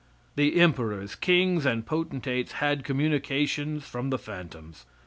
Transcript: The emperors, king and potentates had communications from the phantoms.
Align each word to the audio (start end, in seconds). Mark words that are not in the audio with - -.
The 0.35 0.59
emperors, 0.59 1.13
king 1.13 1.63
and 1.63 1.85
potentates 1.85 2.53
had 2.53 2.83
communications 2.83 3.85
from 3.85 4.09
the 4.09 4.17
phantoms. 4.17 4.87